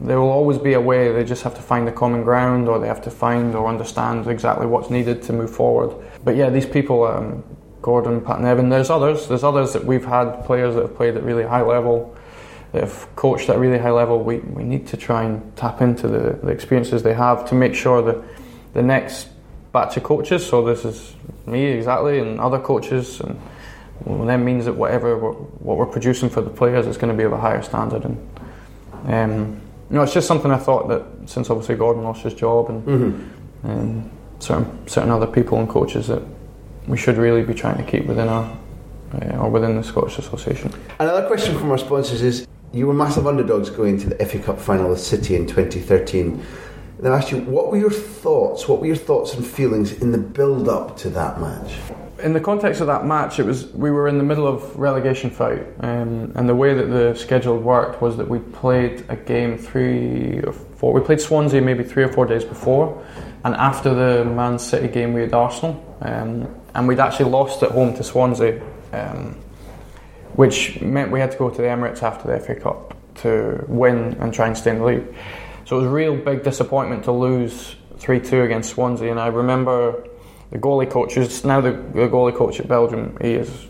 [0.00, 1.12] there will always be a way.
[1.12, 4.26] They just have to find the common ground, or they have to find or understand
[4.26, 5.94] exactly what's needed to move forward.
[6.24, 7.44] But yeah, these people, um,
[7.82, 9.28] Gordon, Pat Nevin, there's others.
[9.28, 12.16] There's others that we've had players that have played at really high level,
[12.72, 14.22] that have coached at really high level.
[14.22, 17.74] We, we need to try and tap into the, the experiences they have to make
[17.74, 18.22] sure that
[18.74, 19.28] the next
[19.72, 21.14] batch of coaches, so this is
[21.46, 23.40] me exactly, and other coaches, and
[24.04, 27.16] well, that means that whatever we're, what we're producing for the players is going to
[27.16, 28.04] be of a higher standard.
[28.04, 28.18] And
[29.06, 29.61] um,
[29.92, 32.86] you know, it's just something I thought that since obviously Gordon lost his job and,
[32.86, 33.70] mm-hmm.
[33.70, 36.22] and certain certain other people and coaches that
[36.86, 38.58] we should really be trying to keep within our
[39.14, 40.72] uh, or within the Scottish Association.
[40.98, 44.58] Another question from our sponsors is: You were massive underdogs going to the FA Cup
[44.58, 46.42] final with City in 2013.
[46.98, 48.68] Then I asked you, what were your thoughts?
[48.68, 51.74] What were your thoughts and feelings in the build-up to that match?
[52.22, 55.30] In the context of that match, it was we were in the middle of relegation
[55.30, 59.58] fight, um, and the way that the schedule worked was that we played a game
[59.58, 60.92] three or four.
[60.92, 63.04] We played Swansea maybe three or four days before,
[63.44, 67.72] and after the Man City game, we had Arsenal, um, and we'd actually lost at
[67.72, 69.36] home to Swansea, um,
[70.34, 74.16] which meant we had to go to the Emirates after the FA Cup to win
[74.20, 75.14] and try and stay in the league.
[75.64, 79.26] So it was a real big disappointment to lose three two against Swansea, and I
[79.26, 80.04] remember
[80.52, 83.16] the goalie coach is now the, the goalie coach at Belgium.
[83.20, 83.66] He is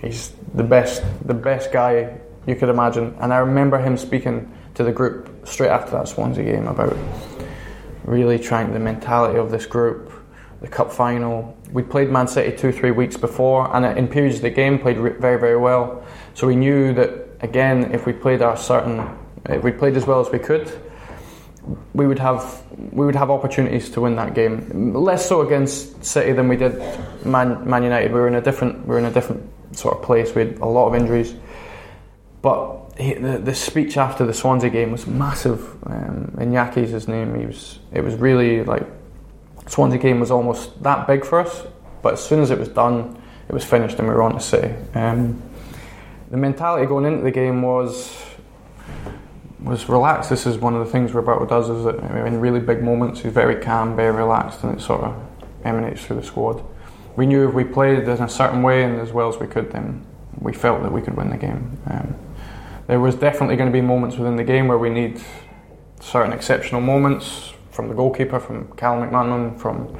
[0.00, 3.14] he's the best the best guy you could imagine.
[3.20, 6.96] And I remember him speaking to the group straight after that Swansea game about
[8.04, 10.12] really trying the mentality of this group,
[10.60, 11.56] the cup final.
[11.72, 14.98] We played Man City two three weeks before, and in periods of the game played
[14.98, 16.04] very very well.
[16.34, 19.10] So we knew that again, if we played our certain,
[19.46, 20.72] if we played as well as we could
[21.94, 24.94] we would have we would have opportunities to win that game.
[24.94, 26.78] Less so against City than we did
[27.24, 28.12] Man, Man United.
[28.12, 30.34] We were in a different we were in a different sort of place.
[30.34, 31.34] We had a lot of injuries,
[32.42, 35.60] but he, the, the speech after the Swansea game was massive.
[35.86, 37.38] Um, Iñaki's his name.
[37.38, 38.86] He was it was really like
[39.68, 41.62] Swansea game was almost that big for us.
[42.02, 44.40] But as soon as it was done, it was finished and we were on to
[44.40, 44.74] City.
[44.94, 45.40] Um,
[46.30, 48.20] the mentality going into the game was
[49.64, 50.30] was relaxed.
[50.30, 51.96] This is one of the things Roberto does is that
[52.26, 55.14] in really big moments he's very calm, very relaxed, and it sort of
[55.64, 56.64] emanates through the squad.
[57.16, 59.70] We knew if we played in a certain way and as well as we could,
[59.70, 60.04] then
[60.40, 61.78] we felt that we could win the game.
[61.86, 62.16] Um,
[62.86, 65.20] there was definitely going to be moments within the game where we need
[66.00, 69.96] certain exceptional moments from the goalkeeper, from Cal McManaman, from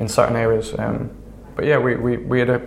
[0.00, 0.76] in certain areas.
[0.78, 1.10] Um,
[1.54, 2.62] but yeah, we, we, we had a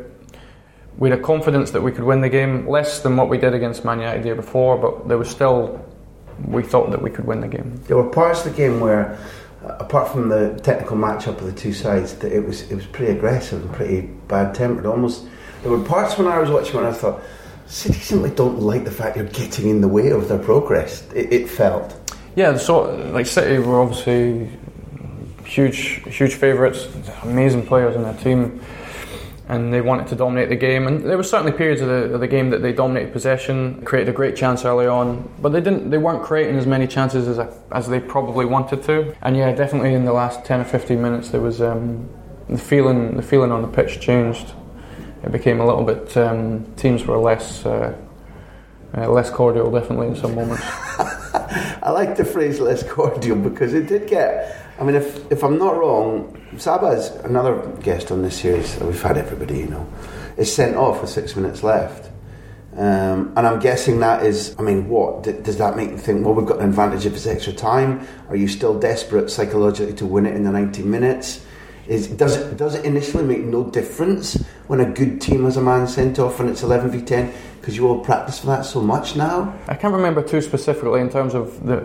[0.97, 3.53] we had a confidence that we could win the game, less than what we did
[3.53, 5.83] against Man United the year before, but there was still
[6.45, 7.79] we thought that we could win the game.
[7.87, 9.17] There were parts of the game where,
[9.63, 12.85] uh, apart from the technical matchup of the two sides, that it was it was
[12.85, 14.85] pretty aggressive and pretty bad tempered.
[14.85, 15.27] Almost,
[15.61, 17.21] there were parts when I was watching when I thought,
[17.67, 21.07] City simply don't like the fact you're getting in the way of their progress.
[21.13, 21.95] It, it felt.
[22.35, 24.49] Yeah, so like City were obviously
[25.45, 26.87] huge, huge favourites,
[27.23, 28.61] amazing players in their team
[29.51, 30.87] and they wanted to dominate the game.
[30.87, 34.07] And there were certainly periods of the, of the, game that they dominated possession, created
[34.07, 35.89] a great chance early on, but they didn't.
[35.89, 39.13] They weren't creating as many chances as as they probably wanted to.
[39.21, 42.09] And yeah, definitely in the last ten or fifteen minutes, there was um,
[42.47, 43.17] the feeling.
[43.17, 44.53] The feeling on the pitch changed.
[45.21, 46.15] It became a little bit.
[46.15, 47.65] Um, teams were less.
[47.65, 47.93] Uh,
[48.97, 50.63] uh, less cordial, definitely, in some moments.
[51.81, 54.57] I like the phrase less cordial because it did get.
[54.81, 58.79] I mean, if, if I'm not wrong, Zaba is another guest on this series.
[58.79, 59.87] We've had everybody, you know,
[60.37, 62.09] is sent off with six minutes left.
[62.75, 65.21] Um, and I'm guessing that is, I mean, what?
[65.21, 68.07] D- does that make you think, well, we've got an advantage of this extra time?
[68.29, 71.45] Are you still desperate psychologically to win it in the 90 minutes?
[71.91, 75.61] Is, does, it, does it initially make no difference when a good team has a
[75.61, 77.33] man sent off and it's 11 v 10?
[77.61, 79.53] because you all practice for that so much now?
[79.67, 81.77] I can't remember too specifically in terms of the,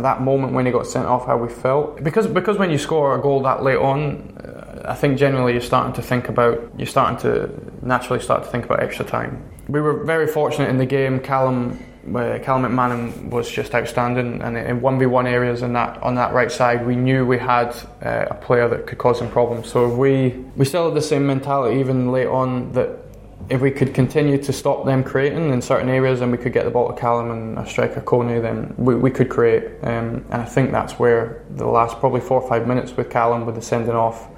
[0.00, 2.02] that moment when he got sent off, how we felt.
[2.02, 5.60] Because because when you score a goal that late on, uh, I think generally you're
[5.60, 7.48] starting to think about you're starting to
[7.86, 9.48] naturally start to think about extra time.
[9.68, 11.20] We were very fortunate in the game.
[11.20, 16.02] Callum uh, Callum McManaman was just outstanding, and in one v one areas in that
[16.02, 19.30] on that right side, we knew we had uh, a player that could cause some
[19.30, 19.70] problems.
[19.70, 23.04] So we we still had the same mentality even late on that
[23.50, 26.64] if we could continue to stop them creating in certain areas and we could get
[26.64, 29.64] the ball to Callum and a striker Koné, then we, we could create.
[29.82, 33.44] Um, and I think that's where the last probably four or five minutes with Callum,
[33.44, 34.28] with the sending off,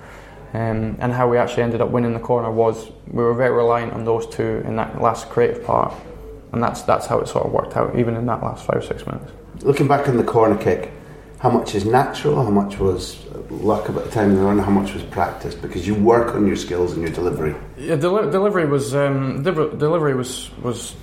[0.54, 3.92] um, and how we actually ended up winning the corner was we were very reliant
[3.92, 5.94] on those two in that last creative part.
[6.52, 8.82] And that's, that's how it sort of worked out, even in that last five or
[8.82, 9.30] six minutes.
[9.62, 10.92] Looking back on the corner kick,
[11.38, 14.70] how much is natural, how much was luck about the time of the run, how
[14.70, 15.54] much was practice?
[15.54, 17.54] Because you work on your skills and your delivery.
[17.78, 20.94] Yeah, deli- delivery was um, delivery was was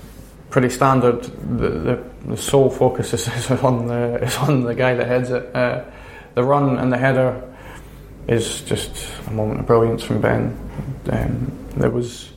[0.49, 1.23] pretty standard.
[1.23, 5.29] The, the, the sole focus is, is, on the is on the guy that heads
[5.29, 5.55] it.
[5.55, 5.85] Uh,
[6.35, 7.41] the run and the header
[8.27, 10.57] is just a moment of brilliance from Ben.
[11.09, 12.32] Um, there was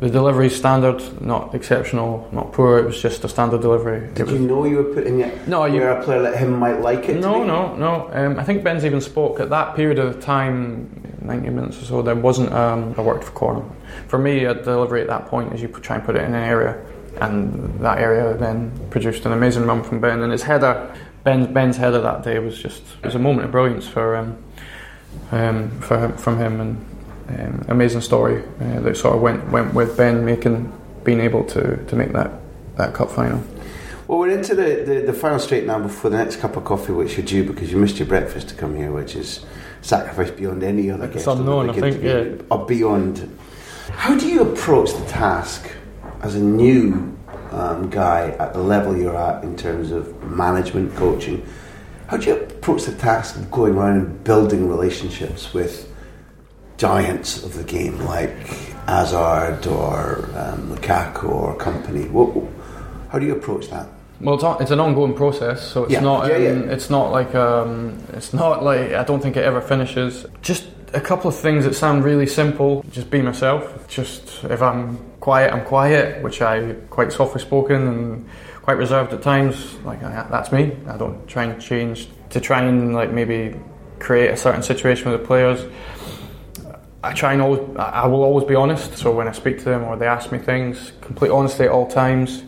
[0.00, 2.78] the delivery standard, not exceptional, not poor.
[2.78, 4.08] It was just a standard delivery.
[4.14, 6.80] Did you know you were putting it no, you, where a player like him might
[6.80, 7.20] like it?
[7.20, 8.08] No, no, no.
[8.14, 12.02] Um, I think Ben's even spoke at that period of time, 90 minutes or so.
[12.02, 13.62] There wasn't um, a worked for corner.
[14.08, 16.44] For me, a delivery at that point is you try and put it in an
[16.44, 16.82] area,
[17.20, 20.22] and that area then produced an amazing run from Ben.
[20.22, 23.52] And his header, Ben's, Ben's header that day was just it was a moment of
[23.52, 24.42] brilliance for um,
[25.30, 26.89] um, for from him and
[27.38, 30.72] um, amazing story uh, that sort of went went with Ben making
[31.04, 32.30] being able to, to make that,
[32.76, 33.42] that cup final.
[34.06, 36.92] Well, we're into the, the, the, final straight now before the next cup of coffee,
[36.92, 39.44] which you're due because you missed your breakfast to come here, which is
[39.82, 42.44] sacrifice beyond any other it's unknown, I think, yeah.
[42.50, 43.36] Or beyond.
[43.90, 45.70] How do you approach the task
[46.22, 47.16] as a new
[47.50, 51.46] um, guy at the level you're at in terms of management, coaching?
[52.08, 55.89] How do you approach the task of going around and building relationships with
[56.80, 58.34] giants of the game like
[58.88, 62.10] Hazard or um, Lukaku or Kompany?
[62.10, 62.34] What,
[63.10, 63.86] how do you approach that?
[64.20, 66.00] Well, it's, it's an ongoing process, so it's yeah.
[66.00, 66.28] not.
[66.28, 66.50] Yeah, yeah.
[66.50, 70.26] Um, it's not like um, it's not like I don't think it ever finishes.
[70.40, 72.82] Just a couple of things that sound really simple.
[72.90, 73.86] Just be myself.
[73.86, 78.28] Just if I'm quiet, I'm quiet, which I quite softly spoken and
[78.62, 79.74] quite reserved at times.
[79.84, 80.76] Like that's me.
[80.86, 83.54] I don't try and change to try and like maybe
[83.98, 85.60] create a certain situation with the players.
[87.02, 88.98] I try and always, I will always be honest.
[88.98, 91.86] So when I speak to them or they ask me things, complete honesty at all
[91.86, 92.44] times.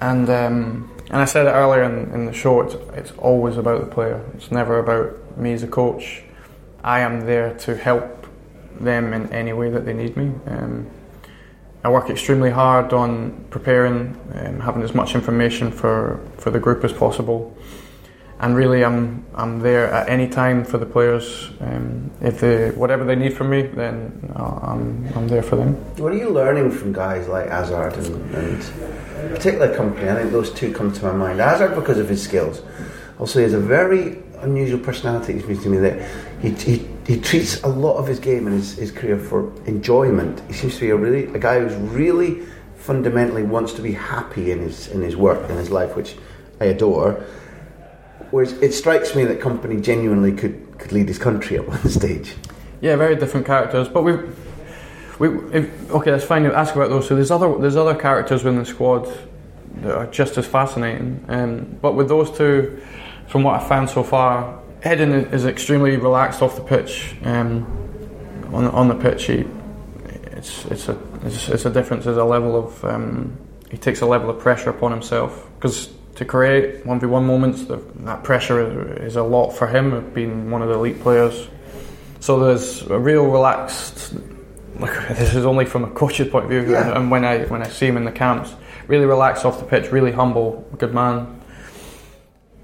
[0.00, 2.60] And um, and I said it earlier in, in the show.
[2.60, 4.24] It's, it's always about the player.
[4.34, 6.22] It's never about me as a coach.
[6.84, 8.28] I am there to help
[8.78, 10.32] them in any way that they need me.
[10.46, 10.88] Um,
[11.82, 16.84] I work extremely hard on preparing, um, having as much information for, for the group
[16.84, 17.56] as possible
[18.40, 21.50] and really I'm I'm there at any time for the players.
[21.60, 25.74] Um, if they whatever they need from me, then I'm I'm there for them.
[25.96, 30.08] What are you learning from guys like Hazard and, and particular Kompany?
[30.08, 31.40] I think those two come to my mind.
[31.40, 32.62] Hazard because of his skills.
[33.18, 35.34] Also, he has a very unusual personality.
[35.34, 38.76] It to me that he, he, he treats a lot of his game and his,
[38.76, 40.40] his career for enjoyment.
[40.48, 44.50] He seems to be a really a guy who's really fundamentally wants to be happy
[44.50, 46.16] in his in his work in his life, which
[46.58, 47.22] I adore
[48.30, 52.34] Whereas it strikes me that Kompany genuinely could, could lead his country at one stage.
[52.80, 54.16] Yeah, very different characters, but we,
[55.18, 56.10] we if, okay.
[56.10, 56.46] That's fine.
[56.46, 57.08] Ask about those.
[57.08, 59.06] So there's other there's other characters within the squad
[59.82, 61.24] that are just as fascinating.
[61.28, 62.80] Um, but with those two,
[63.28, 67.14] from what I've found so far, Eden is extremely relaxed off the pitch.
[67.24, 67.66] Um,
[68.52, 69.44] on on the pitch, he,
[70.32, 72.04] it's it's a it's, it's a difference.
[72.04, 73.36] There's a level of um,
[73.70, 77.64] he takes a level of pressure upon himself because to create 1v1 moments.
[77.64, 81.48] That pressure is a lot for him, being one of the elite players.
[82.20, 84.14] So there's a real relaxed.
[84.80, 86.96] This is only from a coach's point of view, yeah.
[86.96, 88.54] and when I when I see him in the camps,
[88.86, 91.40] really relaxed off the pitch, really humble, good man.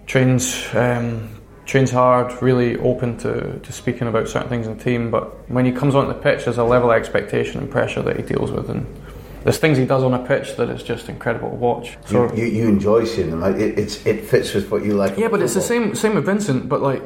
[0.07, 1.29] Trains um,
[1.66, 5.11] trains hard, really open to, to speaking about certain things in the team.
[5.11, 8.16] But when he comes onto the pitch, there's a level of expectation and pressure that
[8.16, 8.87] he deals with, and
[9.47, 11.97] there's things he does on a pitch that is just incredible to watch.
[12.07, 13.41] So you, you, you enjoy seeing them.
[13.41, 15.16] Like it, it's it fits with what you like.
[15.16, 17.01] Yeah, but it's the same same with Vincent, but like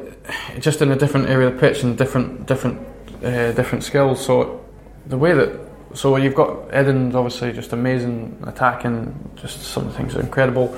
[0.59, 2.79] just in a different area of the pitch and different different
[3.23, 4.25] uh, different skills.
[4.25, 4.65] So
[5.05, 5.51] the way that
[5.93, 10.75] so you've got Eden's obviously just amazing attacking, just some things are incredible,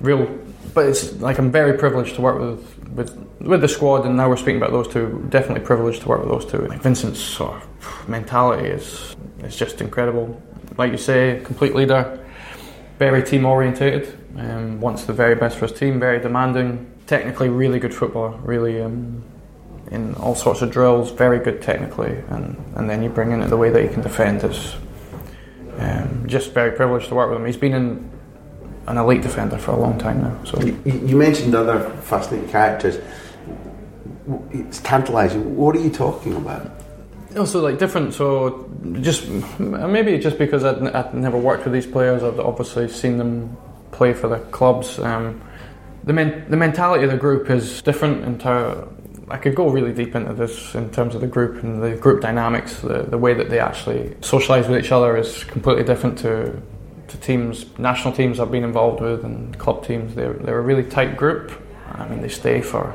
[0.00, 0.26] real.
[0.72, 4.30] But it's like I'm very privileged to work with with with the squad, and now
[4.30, 5.26] we're speaking about those two.
[5.28, 6.66] Definitely privileged to work with those two.
[6.66, 10.40] Like Vincent's sort of mentality is is just incredible
[10.76, 12.24] like you say, complete leader,
[12.98, 17.78] very team orientated, um, wants the very best for his team, very demanding, technically really
[17.78, 19.22] good footballer, really, um,
[19.90, 23.56] in all sorts of drills, very good technically, and, and then you bring in the
[23.56, 24.42] way that he can defend.
[24.42, 24.76] It's
[25.78, 27.46] um, just very privileged to work with him.
[27.46, 28.10] He's been in,
[28.86, 30.44] an elite defender for a long time now.
[30.44, 32.98] So You, you mentioned other fascinating characters.
[34.50, 35.56] It's tantalising.
[35.56, 36.83] What are you talking about?
[37.36, 38.14] Also, like different.
[38.14, 38.70] So,
[39.00, 39.28] just
[39.58, 43.56] maybe just because I'd, I'd never worked with these players, I've obviously seen them
[43.90, 44.98] play for the clubs.
[44.98, 45.40] Um,
[46.04, 48.24] the men, the mentality of the group is different.
[48.24, 48.86] In ter-
[49.28, 52.20] I could go really deep into this in terms of the group and the group
[52.20, 52.80] dynamics.
[52.80, 56.60] The, the way that they actually socialise with each other is completely different to
[57.08, 60.14] to teams, national teams I've been involved with, and club teams.
[60.14, 61.52] They're they're a really tight group.
[61.92, 62.94] I mean, they stay for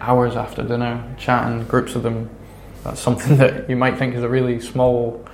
[0.00, 2.30] hours after dinner, chatting, groups of them.
[2.84, 5.24] That's something that you might think is a really small.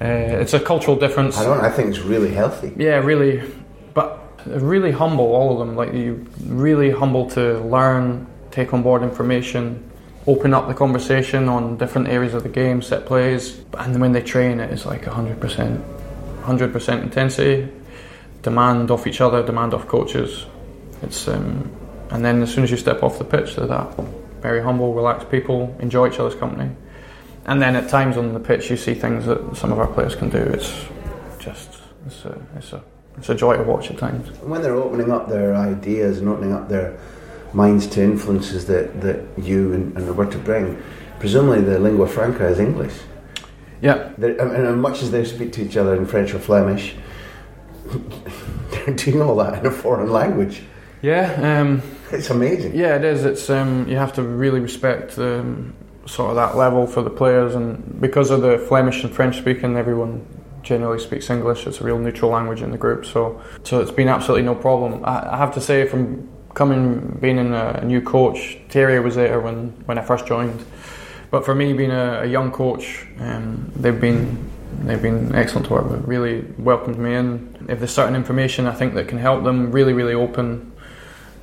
[0.00, 1.38] Uh, it's a cultural difference.
[1.38, 1.60] I don't.
[1.60, 2.72] I think it's really healthy.
[2.76, 3.42] Yeah, really,
[3.94, 5.24] but really humble.
[5.34, 9.90] All of them, like you, really humble to learn, take on board information,
[10.26, 14.22] open up the conversation on different areas of the game, set plays, and when they
[14.22, 15.82] train, it is like hundred percent,
[16.42, 17.66] hundred percent intensity,
[18.42, 20.44] demand off each other, demand off coaches.
[21.00, 21.70] It's um,
[22.10, 23.96] and then as soon as you step off the pitch, they're that
[24.46, 26.70] very humble, relaxed people, enjoy each other's company.
[27.46, 30.14] And then at times on the pitch, you see things that some of our players
[30.14, 30.38] can do.
[30.38, 30.86] It's
[31.40, 31.70] just
[32.06, 32.80] it's a it's a
[33.18, 34.28] it's a joy to watch at times.
[34.42, 36.96] When they're opening up their ideas and opening up their
[37.52, 40.80] minds to influences that, that you and, and Roberto bring,
[41.18, 42.94] presumably the lingua franca is English.
[43.80, 46.94] Yeah, They're, and as much as they speak to each other in French or Flemish,
[48.70, 50.62] they're doing all that in a foreign language.
[51.02, 51.82] yeah, um,
[52.12, 52.74] It's amazing.
[52.74, 52.96] yeah.
[52.96, 53.24] It is.
[53.24, 55.74] It's um, you have to really respect um,
[56.06, 59.76] sort of that level for the players, and because of the Flemish and French speaking,
[59.76, 60.24] everyone
[60.62, 61.66] generally speaks English.
[61.66, 65.04] It's a real neutral language in the group, so so it's been absolutely no problem.
[65.04, 69.14] I, I have to say, from coming being in a, a new coach, Thierry was
[69.16, 70.64] there when when I first joined.
[71.30, 74.50] But for me, being a, a young coach, um, they've been
[74.84, 76.04] they've been excellent to work with.
[76.04, 77.66] Really welcomed me in.
[77.68, 80.72] If there's certain information I think that can help them, really really open.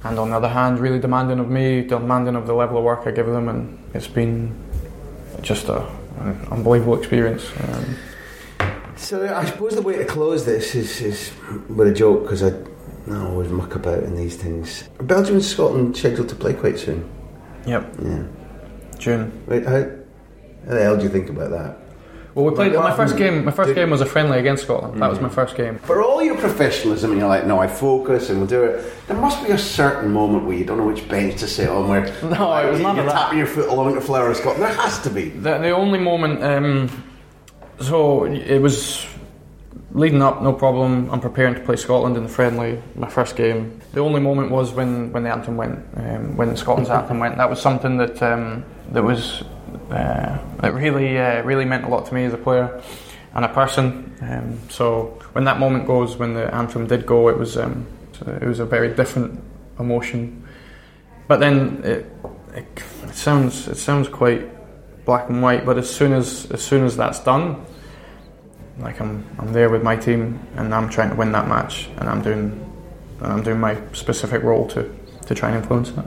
[0.06, 3.08] And on the other hand, really demanding of me, demanding of the level of work
[3.08, 4.54] I give them, and it's been
[5.41, 5.86] just a,
[6.20, 7.45] an unbelievable experience.
[7.64, 7.95] Um,
[8.97, 11.32] So I suppose the way to close this is, is
[11.68, 12.51] with a joke because I,
[13.12, 14.84] I always muck about in these things.
[15.01, 17.10] Belgium and Scotland scheduled to play quite soon.
[17.66, 18.24] yep, Yeah.
[18.99, 19.32] June.
[19.47, 19.72] Wait, how,
[20.66, 21.78] how the hell do you think about that?
[22.36, 23.45] Well, we played my first game.
[23.45, 25.01] My first did- game was a friendly against Scotland.
[25.01, 25.77] That was my first game.
[25.79, 28.91] For all your professionalism, and you're like, no, I focus and we'll do it.
[29.07, 31.88] There must be a certain moment where you don't know which bench to sit on,
[31.89, 33.13] where No, it was none of that.
[33.13, 34.63] tapping your foot along the flower of Scotland.
[34.63, 35.29] There has to be.
[35.29, 37.03] The, the only moment, um,
[37.79, 39.05] so it was
[39.91, 41.11] leading up, no problem.
[41.11, 43.79] I'm preparing to play Scotland in the friendly, my first game.
[43.93, 47.38] The only moment was when, when the anthem went, um, when Scotland's anthem went.
[47.38, 49.43] That was something that um, that was
[49.91, 52.82] uh, it really uh, really meant a lot to me as a player
[53.34, 54.15] and a person.
[54.21, 57.88] Um, so when that moment goes, when the anthem did go, it was um,
[58.26, 59.43] it was a very different
[59.80, 60.47] emotion.
[61.28, 62.05] But then it,
[62.53, 64.49] it, it sounds it sounds quite
[65.05, 65.65] black and white.
[65.65, 67.65] But as soon as as soon as that's done,
[68.80, 72.09] like I'm I'm there with my team and I'm trying to win that match and
[72.09, 72.59] I'm doing
[73.19, 74.93] and I'm doing my specific role to
[75.26, 76.05] to try and influence that.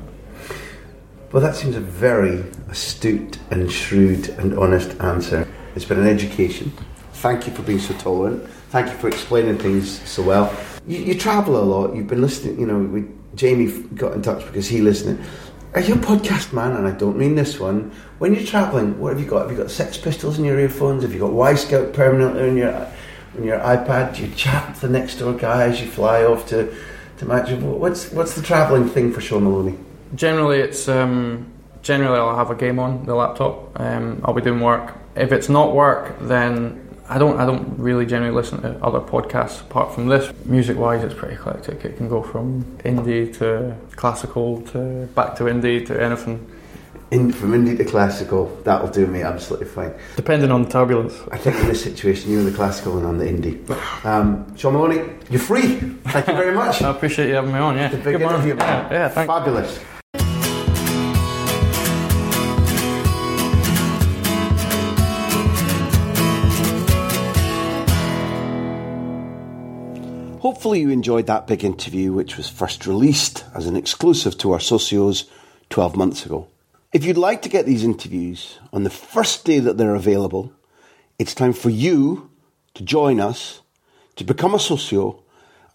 [1.36, 5.46] Well, that seems a very astute and shrewd and honest answer.
[5.74, 6.72] It's been an education.
[7.12, 8.48] Thank you for being so tolerant.
[8.70, 10.56] Thank you for explaining things so well.
[10.86, 11.94] You, you travel a lot.
[11.94, 12.58] You've been listening.
[12.58, 15.22] You know, we, Jamie got in touch because he listened.
[15.74, 16.72] Are you a podcast man?
[16.74, 17.92] And I don't mean this one.
[18.16, 19.42] When you're travelling, what have you got?
[19.42, 21.02] Have you got Sex Pistols in your earphones?
[21.02, 22.72] Have you got Wyscout permanently on your
[23.36, 24.16] on your iPad?
[24.16, 26.74] Do you chat to the next door guy as you fly off to
[27.18, 27.50] to match?
[27.50, 29.76] What's what's the travelling thing for Shaun Maloney?
[30.14, 31.50] Generally, it's um,
[31.82, 33.78] generally I'll have a game on the laptop.
[33.80, 34.94] Um, I'll be doing work.
[35.16, 37.38] If it's not work, then I don't.
[37.38, 40.32] I don't really generally listen to other podcasts apart from this.
[40.44, 41.84] Music-wise, it's pretty eclectic.
[41.84, 46.44] It can go from indie to classical to back to indie to anything,
[47.12, 49.94] In, from indie to classical, that'll do me absolutely fine.
[50.16, 51.14] depending on the turbulence.
[51.30, 54.04] I think in this situation, you're the classical and I'm the indie.
[54.04, 55.00] Um, Shaun Maloney,
[55.30, 55.76] you're free.
[56.12, 56.82] Thank you very much.
[56.88, 57.76] I appreciate you having me on.
[57.76, 58.34] Yeah, The big Good man.
[58.34, 58.92] interview, man.
[58.92, 59.32] Yeah, yeah thanks.
[59.32, 59.78] Fabulous.
[70.66, 74.58] Hopefully, you enjoyed that big interview, which was first released as an exclusive to our
[74.58, 75.28] socios
[75.70, 76.48] 12 months ago.
[76.92, 80.52] If you'd like to get these interviews on the first day that they're available,
[81.20, 82.32] it's time for you
[82.74, 83.60] to join us
[84.16, 85.22] to become a socio,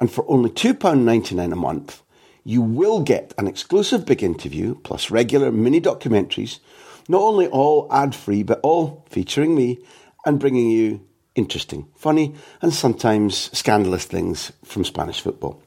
[0.01, 2.03] and for only £2.99 a month,
[2.43, 6.59] you will get an exclusive big interview plus regular mini documentaries,
[7.07, 9.79] not only all ad free, but all featuring me
[10.25, 10.99] and bringing you
[11.35, 15.61] interesting, funny, and sometimes scandalous things from Spanish football.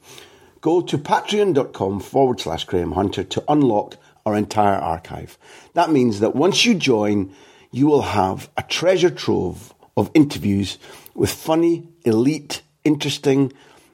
[0.61, 5.37] Go to patreon.com forward slash Graham Hunter to unlock our entire archive.
[5.73, 7.33] That means that once you join,
[7.71, 10.77] you will have a treasure trove of interviews
[11.13, 13.53] with funny, elite, interesting,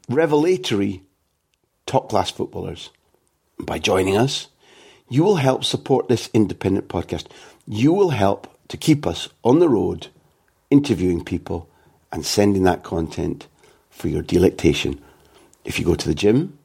[0.09, 1.03] revelatory,
[1.85, 2.89] top class footballers.
[3.59, 4.47] By joining us,
[5.09, 7.25] you will help support this independent podcast.
[7.67, 10.07] You will help to keep us on the road,
[10.71, 11.69] interviewing people
[12.11, 13.47] and sending that content
[13.89, 14.99] for your delectation.
[15.63, 16.57] If you go to the gym,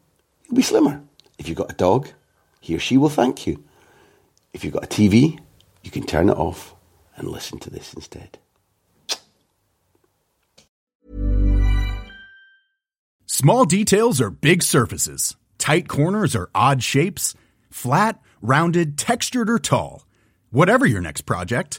[0.46, 1.02] you'll be slimmer.
[1.38, 2.08] If you've got a dog,
[2.60, 3.62] he or she will thank you.
[4.54, 5.38] If you've got a TV,
[5.82, 6.74] you can turn it off
[7.16, 8.38] and listen to this instead.
[13.26, 15.36] Small details are big surfaces.
[15.58, 17.34] Tight corners are odd shapes.
[17.70, 20.06] Flat, rounded, textured, or tall.
[20.50, 21.78] Whatever your next project,